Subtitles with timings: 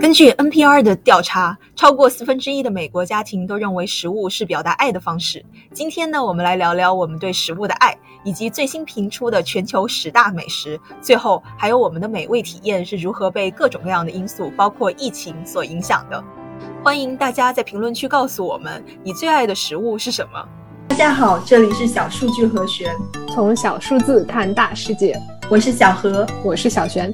[0.00, 5.44] 根据 NPR 的调查，超过四分之一的美国家庭都认为食物是表达爱的方式。
[5.72, 10.78] 今天呢，我们来聊聊我们对食物的爱，以及最新评出的全球十大美食。
[11.00, 16.22] 最后，还有我们的美味体验是如何被各种各样的因素，包括疫情所影响的。
[16.84, 20.48] 欢迎大家在评论区告诉我们，你最爱的食物是什么？
[20.86, 22.94] 大家好，这里是小数据和弦，
[23.34, 25.20] 从小数字看大世界。
[25.50, 27.10] 我是小何，我是小璇。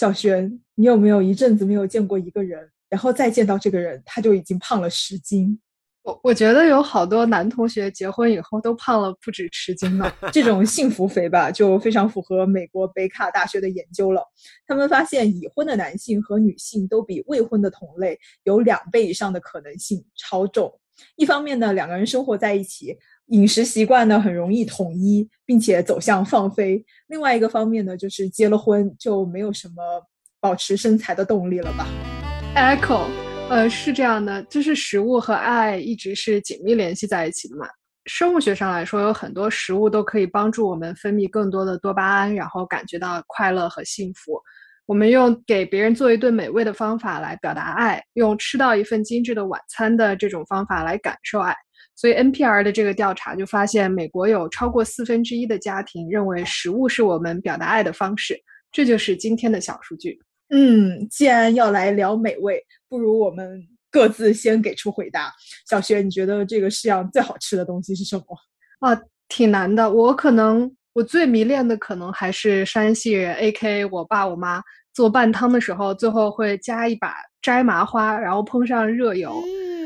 [0.00, 5.60] 小璇，你有没有一阵子没有见过一个人，然后再见到这个人，他就已经胖了十斤？
[6.04, 10.10] 我我觉得有好多男同学结婚以后都胖了不止十斤呢。
[10.32, 14.22] 这种幸福肥吧，就非常符合美国北卡大学的研究了。
[14.66, 20.79] 他们发现，已婚的男性和女性都比未婚的同类有两倍以上的可能性超重。
[21.16, 22.96] 一方面呢，两个人生活在一起。
[23.26, 26.84] 饮食习惯呢很容易统一，并且走向放飞。
[27.06, 29.74] 另外一个方面呢，就是结了婚就没有什么
[30.40, 31.86] 保持身材的动力了吧
[32.56, 33.06] ？Echo，
[33.48, 37.66] 呃，是这样的，就是食物和爱一直是紧密联系在一起的嘛。
[38.06, 44.40] 生物学上来说，有很多食物都可以帮助我们分泌更多的多巴胺，然后感觉到快乐和幸福。
[44.90, 51.54] 我们用给别人做一顿美味的方法来表达爱，用吃到一份精致的晚餐的这种方法来感受爱。
[51.94, 58.36] 所以 NPR 的这个调查就发现，美国有超过四分之一的家庭认为食物是我们表达爱的方式。
[58.72, 60.18] 这就是今天的小数据。
[60.48, 65.32] 嗯，既然要来聊美味，不如我们各自先给出回答。
[65.68, 68.24] 小学，你觉得这个世上最好吃的东西是什么？
[68.80, 69.88] 啊，挺难的。
[69.88, 74.62] 我可能我最迷恋的可能还是山西人，AK 我爸我妈
[74.92, 79.32] 做拌汤的时候，最后会加一把摘麻花，然后烹上热油。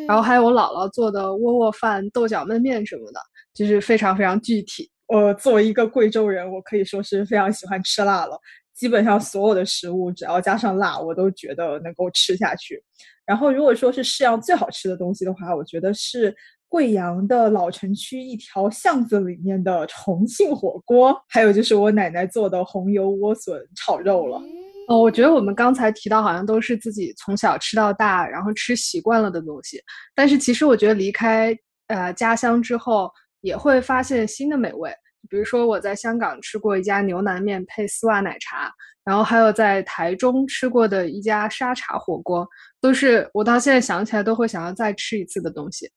[0.06, 3.20] 然后还有我姥姥做的窝窝饭、豆角焖面什么的，
[3.54, 4.90] 就是非常非常具体。
[5.06, 8.38] 我作为一个贵州人，我可以说是非常喜欢吃辣了。
[8.74, 12.82] 基本上所有的食物只要加上辣，我都觉得能够吃下去。
[13.24, 16.34] 然后如果说是世上最好吃的东西的话，我觉得是
[16.74, 24.42] 贵阳的老城区一条巷子里面的重庆火锅，还有就是我奶奶做的红油莴笋炒肉了。
[24.88, 29.80] 哦，我觉得我们刚才提到好像都是自己从小吃到大，然后吃习惯了的东西。
[30.16, 33.08] 但是其实我觉得离开呃家乡之后，
[33.40, 34.92] 也会发现新的美味。
[35.30, 38.68] 比如说我在香港吃过一家牛腩面配丝袜奶茶，
[39.04, 42.44] 然后还有在台中吃过的一家沙茶火锅，
[42.80, 45.88] 都是我到现在想起来都会想要再吃一次的东西。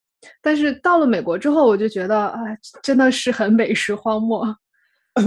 [0.41, 2.39] 但是到了美国之后，我就觉得啊，
[2.81, 4.45] 真的是很美食荒漠。
[5.13, 5.23] 呃，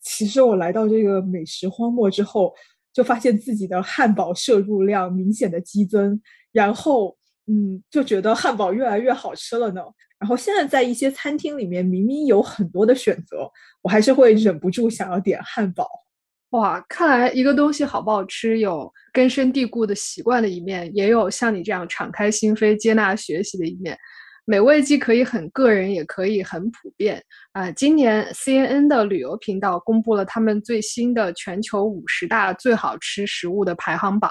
[0.00, 2.52] 其实我来到这个美食荒漠之后。
[2.94, 6.22] 就发现自己的汉堡摄入量明显的激增，
[6.52, 7.16] 然后
[7.48, 9.82] 嗯，就觉得汉堡越来越好吃了呢。
[10.16, 13.50] 然后现在在一些餐厅里面，明明有很多的选择，
[13.82, 15.88] 我还是会忍不住想要点汉堡。
[16.50, 23.98] 哇，看来一个东西好不好吃，有根深蒂固的习惯的一面，也有像你这样敞开心扉、接纳学习的一面。
[24.46, 27.22] 美味既可以很个人，也可以很普遍
[27.52, 27.70] 啊！
[27.72, 34.30] 今年 CNN 的旅游频道公布了他们最新的全球五十大最好吃食物的排行榜。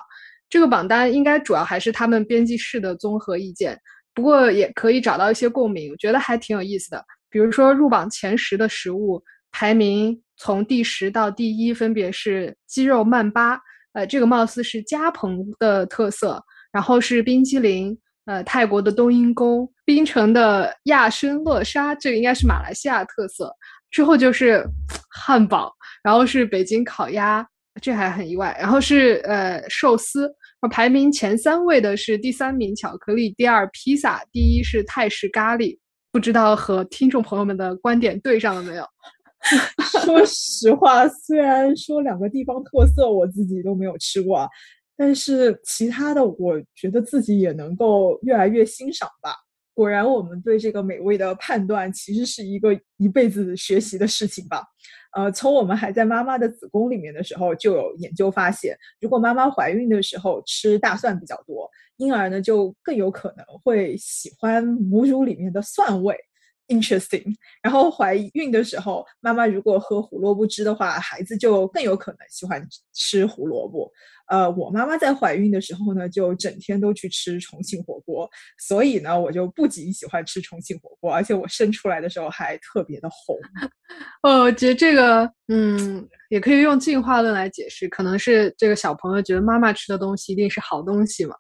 [0.50, 3.76] 这个榜单应该主要还是他们编辑室的综合意见，
[4.14, 7.04] 不过也可以找到一些共鸣，我觉得还挺有意思的。
[7.32, 9.20] 比如说入榜前十的食物
[9.52, 13.60] 排名，从第十到第一分别是鸡肉曼巴，
[13.94, 16.40] 呃，这个貌似是加蓬的特色，
[16.72, 17.98] 然后是冰激凌。
[18.26, 23.54] 呃，泰国的冬阴功、槟城的亚参乐沙，这个应该是马来西亚特色。
[23.92, 24.66] 之后就是
[25.10, 25.72] 汉堡，
[26.04, 27.46] 然后是北京烤鸭，
[27.82, 28.56] 这还很意外。
[28.60, 30.34] 然后是呃寿司，
[30.72, 35.78] 排名前三位的是第三名巧克力，第二披萨，第一是泰式咖喱。
[36.12, 38.86] 不知道和听众朋友们的观点对上了没有？
[40.06, 44.48] 说实话，虽然说两个地方特色我自己都没有吃过。
[44.96, 49.36] 但是其他的，我觉得自己也能够越来越欣赏吧。
[49.74, 54.64] 果然，我们对这个美味的判断，其实是一个一辈子学习的事情吧。
[55.16, 66.16] 呃，从我们还在妈妈的子宫里面的时候，就有研究发现，如果妈妈怀孕的时候吃大蒜比较多，婴儿呢就更有可能会喜欢母乳里面的蒜味。
[66.74, 67.36] Interesting。
[67.62, 73.92] 然后怀孕的时候，妈妈如果喝胡萝卜汁的话，孩子就更有可能喜欢吃胡萝卜。
[74.28, 78.28] 呃，我妈妈在怀孕的时候呢，就整天都去吃重庆火锅，
[78.58, 83.38] 所以呢，我就不仅喜欢吃重庆火锅，而且我生出来的时候还特别的红。
[84.24, 91.36] 哦，我觉得这个，嗯，也可以用进化论来解释，可能是这个小朋友觉得妈妈吃的东西一定是好东西嘛。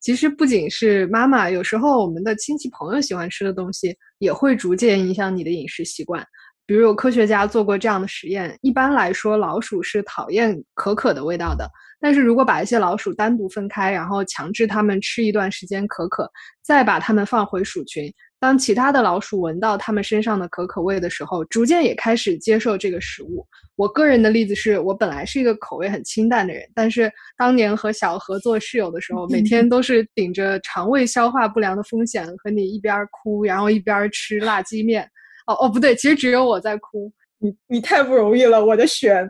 [0.00, 6.24] 其实不仅是妈妈，有时候我们的亲戚朋友喜欢吃的东西，也会逐渐影响你的饮食习惯。
[6.68, 11.66] 比如有科学家做过这样的实验，一般来说老鼠是讨厌可可的味道的，
[11.98, 16.30] 但是如果把一些老鼠单独分开，然后强制它们吃一段时间可可，
[16.62, 18.12] 再把它们放回鼠群。
[18.38, 23.46] 当其他的老鼠闻到它们身上的可可味的时候，逐渐也开始接受这个食物。
[23.74, 35.08] 我个人的例子是我本来是一个口味很清淡的人，但是当年和小何做室友的时候，每天都是顶着肠胃消化不良的风险和你一边哭，然后一边吃辣鸡面。
[35.48, 37.10] 哦哦，不对，其实只有我在哭。
[37.38, 39.28] 你你太不容易了，我的选。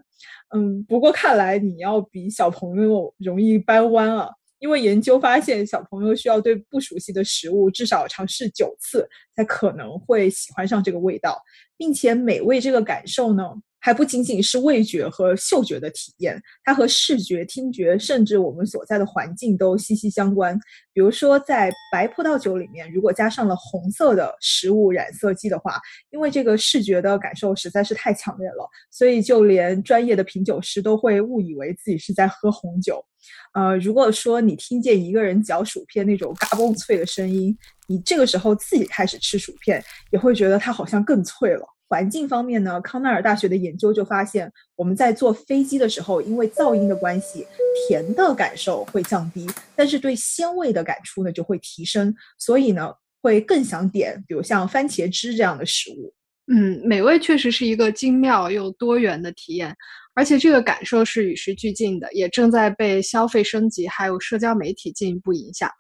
[0.55, 4.29] 嗯，不过看来你要比小朋友容易掰弯啊。
[4.59, 11.41] 因为研究发现，小朋友需要对不熟悉的食物至少尝试九次，才可能会喜欢上这个味道，
[11.77, 13.45] 并且美味这个感受呢。
[13.81, 20.59] 还不仅仅是味觉和嗅觉的体验，它和视觉、听觉，甚至我们所在的环境都息息相关。
[20.93, 25.81] 比如说，在白葡萄酒里面，如果加上了红色的食物染色剂的话，
[26.11, 33.05] 因为这个视觉的感受实在是太强烈了，所以就连专业的品酒师都会误以为自己是在喝红酒。
[33.55, 41.65] 呃，如果说你听见一个人嚼薯片那种嘎嘣脆的声音，你这个时候自己开始吃薯片，也会觉得它好像更脆了。
[41.89, 47.47] 环境方面呢，康奈尔大学的研究就发现，我们在坐飞机的时候，因为噪音的关系，
[47.89, 52.93] 甜的感受会降低，但是对鲜味的感触呢就会提升，所以呢
[53.23, 56.13] 会更想点，比如像番茄汁这样的食物。
[56.53, 59.75] 嗯，美味确实是一个精妙又多元的体验，
[60.15, 65.71] 而且这个感受是与时俱进的，也正在被消费升级还有社交媒体进一步影响。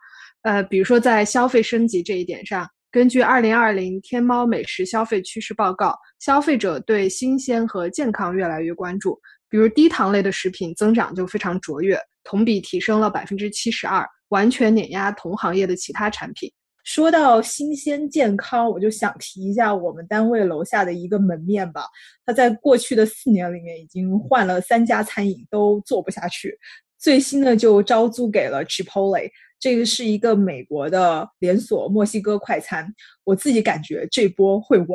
[0.42, 2.66] 呃，比如说在消费升级这一点上。
[2.90, 9.20] 根据二零二零天猫美食消费趋势报告，消费者对新鲜和健康越来越关注。
[9.50, 16.50] 比如低糖类的食品增长就非常卓越，同比提升了百分之七十二，完全碾压同行业的其他产品。
[16.84, 21.82] 说到新鲜健康，我就想提一下我们单位楼下的一个门面吧。
[22.24, 26.58] 他在过去的四年里面已经换了三家餐饮，都做不下去，
[26.98, 29.30] 最新的就招租给了 Chipotle。
[29.60, 34.88] 这个是一个美国的连锁墨西哥快餐，我自己感觉这波会稳，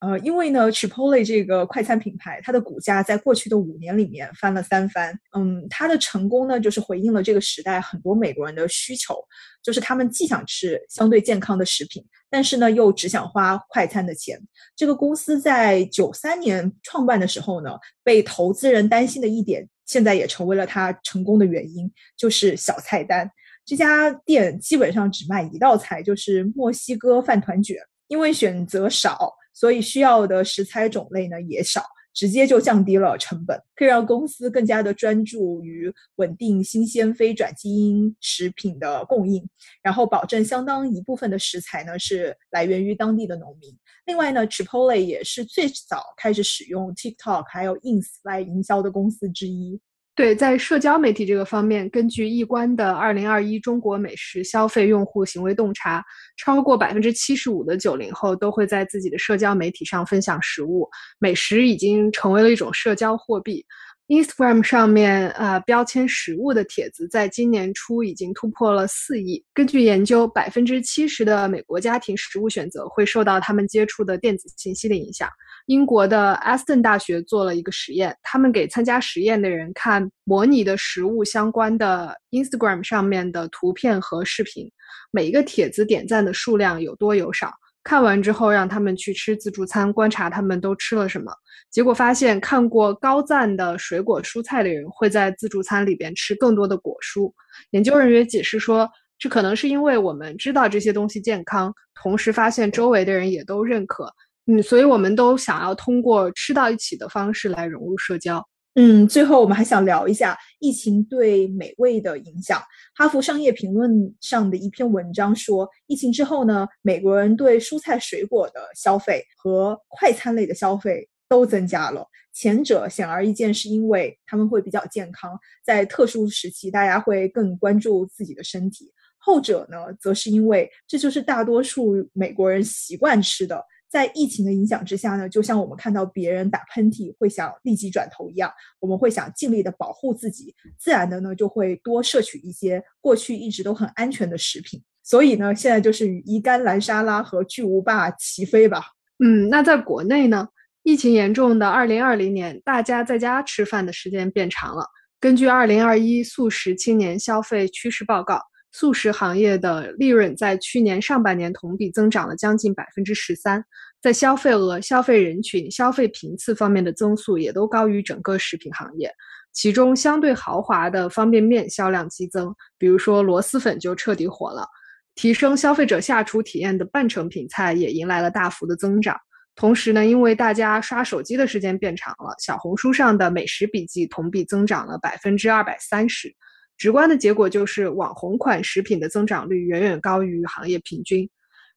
[0.00, 9.14] 呃，因为呢，Chipotle 这个快餐品牌，它的股价在过去的五年里面翻了三番，嗯，它的成功呢，就是回应了这个时代很多美国人的需求，
[9.62, 14.36] 就是他们既想吃相对健康的食品，但是呢，又只想花快餐的钱。
[14.74, 17.70] 这个公司在九三年创办的时候呢，
[18.02, 23.28] 被投资人担心的一点，现在也成为了他成功的原因，就是小菜单。
[23.64, 27.76] 这家店基本上只卖一道菜，就是墨西哥饭团卷。
[28.06, 31.82] 因为选择少，所以需要的食材种类呢也少，
[32.18, 39.48] 直接就降低了成本，可以让公司更加的专注于稳定新鲜非转基因食品的供应，
[39.84, 43.72] 然后保证相当一部分的食材呢是来源于当地的农民。
[44.06, 49.80] 另外呢，Chipotle 也是最早开始使用 TikTok 还有 Ins 来营销的公司之一。
[50.18, 56.04] 对，在社交媒体这个方面，根据易观的二零二一中国美食消费用户行为洞察，
[56.36, 63.64] 超过百分之七十五的九零后都会在自己的社交媒体上分享食物，美食已经成为了一种社交货币。
[64.08, 69.44] Instagram 上面啊，标签食物的帖子，在今年初已经突破了四亿。
[69.52, 75.28] 根据研究，百分之七十的美国家庭食物选择会受到他们接触的电子信息的影响。
[75.66, 84.70] 英国的 Aston 大学做了一个实验，他们给参加实验的人看模拟的食物相关的 Instagram 上面的图片和视频，
[85.10, 87.52] 每一个帖子点赞的数量有多有少。
[87.88, 91.32] 看完之后，让他们去吃自助餐，观察他们都吃了什么。
[91.70, 97.32] 结果发现，看过高赞的水果蔬菜的人会在自助餐里边吃更多的果蔬。
[97.70, 98.86] 研究人员解释说，
[99.18, 104.12] 这可能是因为我们知道这些东西健康，同时发现周围的人也都认可，
[104.44, 108.46] 嗯，所以我们都想要通过吃到一起的方式来融入社交。
[108.80, 112.62] 嗯，最后我们还想聊一下疫情对美味的影响。
[112.94, 122.06] 哈佛商业评论上的一篇文章说，疫情之后呢，美国人对蔬菜水果的消费和快餐类的消费都增加了。
[122.32, 128.84] 前者显而易见是因为他们会比较健康，在特殊时期大家会更关注自己的身体；
[129.16, 133.60] 后者呢，则是因为这就是大多数美国人习惯吃的。
[133.90, 144.82] 在疫情的影响之下呢，就像我们看到别人打喷嚏会想立即转头一样，我们会想尽力的保护自己，自然的呢就会多摄取一些过去一直都很安全的食品。
[145.02, 148.84] 所以呢，现在就是与鱼肝蓝沙拉和巨无霸齐飞吧。
[149.24, 150.46] 嗯，那在国内呢，
[150.82, 154.84] 疫情严重的二零二零年，大家在家吃饭的时间变长了。
[155.18, 158.40] 根据二零二一素食青年消费趋势报告。
[158.72, 163.64] 素食行业的利润在去年上半年同比增长了将近百分之十三，
[164.00, 169.12] 在消费额、消费人群、消费频次方面的增速也都高于整个食品行业。
[169.52, 174.66] 其中相对豪华的方便面销量激增，比如说螺蛳粉就彻底火了。
[175.14, 179.16] 提升消费者下厨体验的半成品菜也迎来了大幅的增长。
[179.56, 186.32] 同时呢，因为大家刷手机的时间变长了，小红书上的美食笔记同比增长了百分之二百三十。
[186.78, 191.28] 直观的结果就是网红款食品的增长率远远高于行业平均。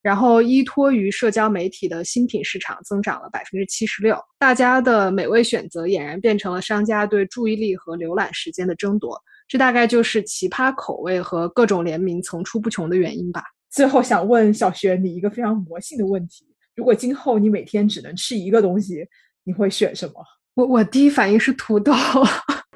[0.02, 4.18] 然后依托于社交媒体的新品市场增长了百分之七十六。
[4.40, 9.22] 大家的美味选择俨然变成了商家对注意力和浏览时间的争夺。
[9.48, 13.44] 这大概就是奇葩口味和各种联名层出不穷的原因吧。
[13.70, 16.46] 最后想问小璇你一个非常魔性的问题。
[16.76, 19.06] 如果今后你每天只能吃一个东西，
[19.44, 20.14] 你会选什么？
[20.56, 21.94] 我我第一反应是土豆。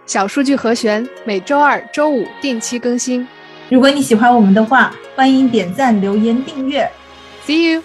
[0.05, 3.27] 小数据和弦每周二、周五定期更新。
[3.69, 6.89] 如果你喜欢我们的话，欢迎点赞、留言、订阅。
[7.45, 7.81] See you.